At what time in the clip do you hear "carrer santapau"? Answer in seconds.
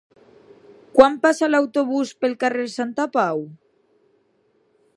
2.45-3.45